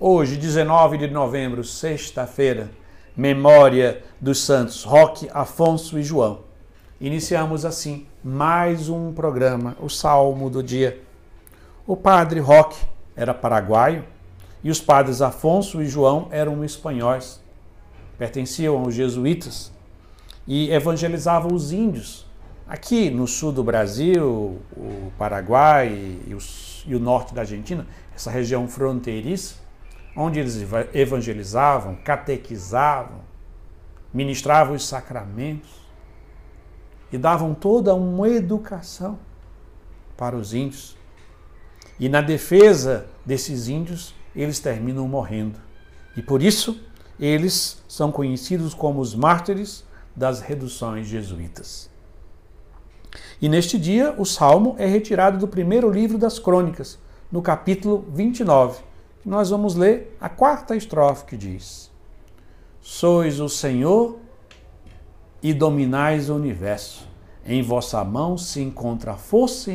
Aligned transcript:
Hoje, 0.00 0.36
19 0.36 0.98
de 0.98 1.06
novembro, 1.06 1.62
sexta-feira, 1.62 2.68
memória 3.16 4.02
dos 4.20 4.40
santos 4.40 4.82
Roque, 4.82 5.30
Afonso 5.32 5.96
e 5.96 6.02
João. 6.02 6.40
Iniciamos 7.00 7.64
assim 7.64 8.04
mais 8.22 8.88
um 8.88 9.12
programa, 9.12 9.76
o 9.80 9.88
Salmo 9.88 10.50
do 10.50 10.64
Dia. 10.64 11.00
O 11.86 11.96
padre 11.96 12.40
Roque 12.40 12.76
era 13.14 13.32
paraguaio 13.32 14.04
e 14.64 14.70
os 14.70 14.80
padres 14.80 15.22
Afonso 15.22 15.80
e 15.80 15.86
João 15.86 16.26
eram 16.32 16.64
espanhóis. 16.64 17.40
Pertenciam 18.18 18.76
aos 18.76 18.96
jesuítas 18.96 19.70
e 20.44 20.72
evangelizavam 20.72 21.54
os 21.54 21.70
índios. 21.70 22.26
Aqui 22.66 23.10
no 23.10 23.28
sul 23.28 23.52
do 23.52 23.62
Brasil, 23.62 24.58
o 24.76 25.12
Paraguai 25.16 26.18
e, 26.26 26.34
o 26.94 26.98
norte 26.98 27.32
da 27.32 27.42
Argentina, 27.42 27.86
essa 28.12 28.28
região 28.28 28.66
fronteiriça, 28.66 29.62
onde 30.16 30.38
eles 30.38 30.56
evangelizavam, 30.92 31.96
catequizavam, 31.96 33.20
ministravam 34.12 34.74
os 34.74 34.86
sacramentos 34.86 35.70
e 37.12 37.18
davam 37.18 37.54
toda 37.54 37.94
uma 37.94 38.28
educação 38.28 39.18
para 40.16 40.36
os 40.36 40.54
índios. 40.54 40.96
E 41.98 42.08
na 42.08 42.20
defesa 42.20 43.06
desses 43.24 43.68
índios, 43.68 44.14
eles 44.34 44.60
terminam 44.60 45.06
morrendo. 45.08 45.58
E 46.16 46.22
por 46.22 46.42
isso, 46.42 46.80
eles 47.18 47.82
são 47.88 48.12
conhecidos 48.12 48.74
como 48.74 49.00
os 49.00 49.14
mártires 49.14 49.84
das 50.14 50.40
reduções 50.40 51.06
jesuítas. 51.06 51.90
E 53.40 53.48
neste 53.48 53.78
dia, 53.78 54.14
o 54.16 54.24
salmo 54.24 54.76
é 54.78 54.86
retirado 54.86 55.38
do 55.38 55.48
primeiro 55.48 55.90
livro 55.90 56.18
das 56.18 56.38
Crônicas, 56.38 56.98
no 57.30 57.42
capítulo 57.42 58.06
29 58.12 58.93
nós 59.24 59.48
vamos 59.48 59.74
ler 59.74 60.16
a 60.20 60.28
quarta 60.28 60.76
estrofe 60.76 61.24
que 61.24 61.36
diz: 61.36 61.90
Sois 62.80 63.40
o 63.40 63.48
Senhor 63.48 64.18
e 65.42 65.54
dominais 65.54 66.28
o 66.28 66.34
universo. 66.34 67.08
Em 67.46 67.62
vossa 67.62 68.02
mão 68.04 68.36
se 68.36 68.60
encontra 68.60 69.12
a 69.12 69.16
força 69.16 69.70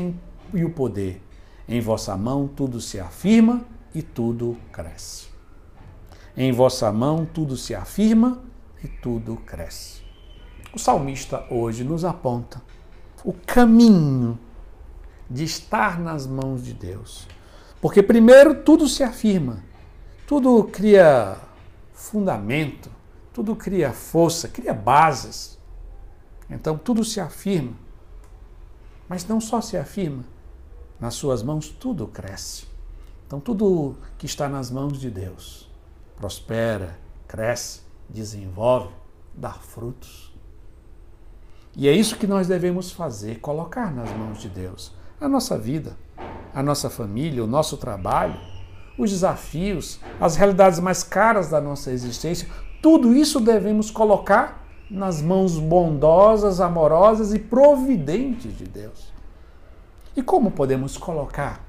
e 0.53 0.63
o 0.63 0.69
poder. 0.69 1.21
Em 1.67 1.81
vossa 1.81 2.15
mão 2.15 2.47
tudo 2.47 2.79
se 2.79 2.99
afirma 2.99 3.63
e 3.93 4.01
tudo 4.01 4.57
cresce. 4.71 5.27
Em 6.37 6.51
vossa 6.51 6.91
mão 6.91 7.25
tudo 7.25 7.57
se 7.57 7.73
afirma 7.73 8.41
e 8.83 8.87
tudo 8.87 9.35
cresce. 9.37 10.01
O 10.73 10.79
salmista 10.79 11.45
hoje 11.49 11.83
nos 11.83 12.05
aponta 12.05 12.61
o 13.23 13.33
caminho 13.33 14.39
de 15.29 15.43
estar 15.43 15.99
nas 15.99 16.25
mãos 16.25 16.63
de 16.63 16.73
Deus 16.73 17.27
porque 17.81 18.03
primeiro 18.03 18.63
tudo 18.63 18.87
se 18.87 19.03
afirma, 19.03 19.63
tudo 20.27 20.63
cria 20.65 21.37
fundamento, 21.93 22.89
tudo 23.33 23.55
cria 23.55 23.93
força, 23.93 24.47
cria 24.47 24.73
bases. 24.73 25.57
Então 26.49 26.77
tudo 26.77 27.03
se 27.03 27.19
afirma. 27.19 27.73
Mas 29.07 29.25
não 29.25 29.39
só 29.39 29.61
se 29.61 29.77
afirma, 29.77 30.23
nas 30.99 31.15
suas 31.15 31.41
mãos 31.41 31.69
tudo 31.69 32.07
cresce. 32.07 32.67
Então 33.25 33.39
tudo 33.39 33.95
que 34.17 34.25
está 34.25 34.49
nas 34.49 34.69
mãos 34.69 34.99
de 34.99 35.09
Deus 35.09 35.69
prospera, 36.17 36.99
cresce, 37.27 37.81
desenvolve, 38.09 38.93
dá 39.33 39.53
frutos. 39.53 40.33
E 41.75 41.87
é 41.87 41.93
isso 41.93 42.17
que 42.17 42.27
nós 42.27 42.47
devemos 42.47 42.91
fazer, 42.91 43.39
colocar 43.39 43.91
nas 43.93 44.11
mãos 44.11 44.41
de 44.41 44.49
Deus 44.49 44.93
a 45.21 45.29
nossa 45.29 45.57
vida 45.57 45.95
a 46.53 46.63
nossa 46.63 46.89
família, 46.89 47.43
o 47.43 47.47
nosso 47.47 47.77
trabalho, 47.77 48.39
os 48.97 49.11
desafios, 49.11 49.99
as 50.19 50.35
realidades 50.35 50.79
mais 50.79 51.03
caras 51.03 51.49
da 51.49 51.61
nossa 51.61 51.91
existência, 51.91 52.47
tudo 52.81 53.15
isso 53.15 53.39
devemos 53.39 53.89
colocar 53.89 54.65
nas 54.89 55.21
mãos 55.21 55.57
bondosas, 55.57 56.59
amorosas 56.59 57.33
e 57.33 57.39
providentes 57.39 58.57
de 58.57 58.65
Deus. 58.65 59.13
E 60.15 60.21
como 60.21 60.51
podemos 60.51 60.97
colocar 60.97 61.63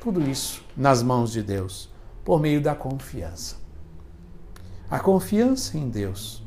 tudo 0.00 0.20
isso 0.22 0.64
nas 0.76 1.02
mãos 1.02 1.32
de 1.32 1.42
Deus? 1.42 1.90
Por 2.24 2.40
meio 2.40 2.60
da 2.60 2.74
confiança. 2.74 3.56
A 4.90 5.00
confiança 5.00 5.78
em 5.78 5.88
Deus 5.88 6.42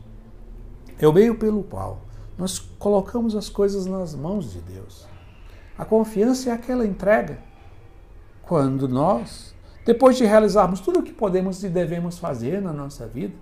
é 0.99 1.07
o 1.07 1.11
meio 1.11 1.35
pelo 1.35 1.63
qual 1.63 2.01
nós 2.37 2.59
colocamos 2.59 3.35
as 3.35 3.49
coisas 3.49 3.85
nas 3.85 4.13
mãos 4.13 4.51
de 4.51 4.61
Deus. 4.61 5.07
A 5.77 5.83
confiança 5.83 6.49
é 6.49 6.53
aquela 6.53 6.85
entrega 6.85 7.39
quando 8.47 8.87
nós, 8.87 9.55
depois 9.85 10.17
de 10.17 10.25
realizarmos 10.25 10.79
tudo 10.79 10.99
o 10.99 11.03
que 11.03 11.13
podemos 11.13 11.63
e 11.63 11.69
devemos 11.69 12.17
fazer 12.17 12.61
na 12.61 12.71
nossa 12.71 13.07
vida, 13.07 13.33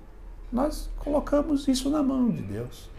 nós 0.52 0.90
colocamos 1.00 1.68
isso 1.68 1.90
na 1.90 2.04
mão 2.04 2.30
de 2.30 2.42
Deus. 2.42 2.90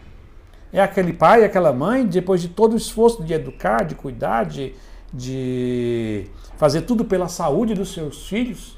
É 0.71 0.81
aquele 0.81 1.13
pai, 1.13 1.43
aquela 1.43 1.71
mãe, 1.71 2.05
depois 2.05 2.41
de 2.41 2.49
todo 2.49 2.73
o 2.73 2.77
esforço 2.77 3.23
de 3.23 3.33
educar, 3.33 3.85
de 3.85 3.95
cuidar, 3.95 4.45
de, 4.45 4.75
de 5.13 6.29
fazer 6.57 6.81
tudo 6.81 7.05
pela 7.05 7.27
saúde 7.27 7.73
dos 7.73 7.93
seus 7.93 8.27
filhos, 8.27 8.77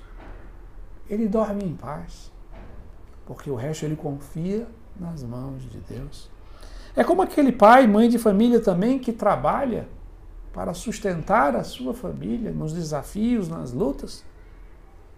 ele 1.09 1.27
dorme 1.27 1.63
em 1.63 1.73
paz, 1.73 2.31
porque 3.25 3.49
o 3.49 3.55
resto 3.55 3.85
ele 3.85 3.95
confia 3.95 4.67
nas 4.99 5.23
mãos 5.23 5.63
de 5.63 5.79
Deus. 5.79 6.29
É 6.95 7.03
como 7.03 7.21
aquele 7.21 7.51
pai, 7.51 7.87
mãe 7.87 8.09
de 8.09 8.19
família 8.19 8.59
também 8.59 8.99
que 8.99 9.11
trabalha 9.11 9.87
para 10.57 10.73
sustentar 10.73 11.55
a 11.55 11.63
sua 11.63 11.93
família 11.93 12.51
nos 12.51 12.73
desafios, 12.73 13.47
nas 13.47 13.71
lutas, 13.71 14.23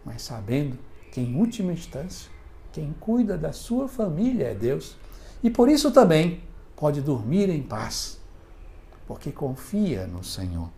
mas 0.03 0.21
sabendo 0.21 0.77
que, 1.13 1.21
em 1.21 1.33
última 1.33 1.71
instância, 1.71 2.29
quem 2.73 2.93
cuida 2.99 3.37
da 3.37 3.53
sua 3.53 3.87
família 3.87 4.47
é 4.47 4.53
Deus. 4.53 4.97
E 5.41 5.49
por 5.49 5.69
isso 5.69 5.91
também 5.91 6.43
pode 6.75 6.99
dormir 6.99 7.49
em 7.49 7.63
paz, 7.63 8.19
porque 9.07 9.31
confia 9.31 10.05
no 10.05 10.25
Senhor. 10.25 10.69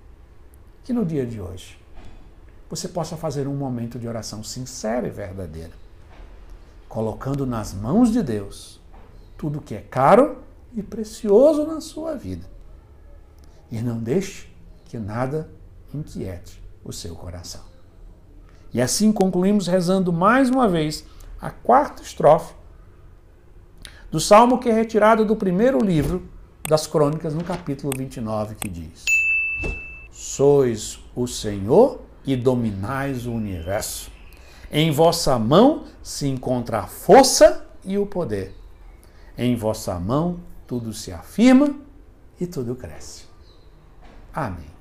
Que 0.84 0.94
no 0.94 1.04
dia 1.04 1.26
de 1.26 1.42
hoje 1.42 1.80
você 2.70 2.88
possa 2.88 3.18
fazer 3.18 3.48
um 3.48 3.56
momento 3.56 3.98
de 3.98 4.08
oração 4.08 4.44
sincera 4.44 5.08
e 5.08 5.10
verdadeira, 5.10 5.74
colocando 6.88 7.48
nas 7.48 7.74
mãos 7.74 8.12
de 8.12 8.22
Deus 8.22 8.80
tudo 9.40 9.60
que 9.60 9.74
é 9.74 9.82
caro 9.82 10.38
e 10.76 10.84
precioso 10.84 11.66
na 11.66 11.82
sua 11.82 12.16
vida. 12.16 12.46
E 13.72 13.82
não 13.82 13.98
deixe 13.98 14.51
que 14.92 15.00
nada 15.00 15.50
inquiete 15.94 16.62
o 16.84 16.92
seu 16.92 17.16
coração. 17.16 17.62
E 18.74 18.82
assim 18.82 19.14
concluímos 19.14 19.66
rezando 19.66 20.12
mais 20.12 20.50
uma 20.50 20.68
vez 20.68 21.06
a 21.40 21.50
quarta 21.50 22.04
estrofe 22.04 22.54
do 24.12 24.20
salmo 24.20 24.60
que 24.60 24.68
é 24.68 24.74
retirado 24.74 25.24
do 25.24 25.34
primeiro 25.34 25.80
livro 25.80 26.30
das 26.68 26.88
Crônicas, 26.88 27.34
no 27.34 27.42
capítulo 27.42 27.94
29, 27.98 28.56
que 28.56 28.68
diz: 28.68 29.06
Sois 30.12 31.00
o 31.16 31.26
Senhor 31.26 32.02
e 32.26 32.36
dominais 32.36 33.26
o 33.26 33.32
universo. 33.32 34.12
Em 34.70 34.92
vossa 34.92 35.40
mão 35.40 35.86
se 36.04 36.28
encontra 36.28 36.80
a 36.80 36.88
força 36.88 37.66
e 37.86 37.98
o 37.98 38.06
poder. 38.06 38.54
Em 39.38 39.56
vossa 39.56 39.98
mão 39.98 40.42
tudo 40.68 40.92
se 40.92 41.14
afirma 41.14 41.74
e 42.38 42.46
tudo 42.46 42.76
cresce. 42.76 43.24
Amém. 44.34 44.81